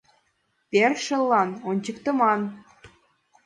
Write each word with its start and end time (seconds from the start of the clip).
—Першыллан 0.71 1.49
ончыктыман. 1.69 2.41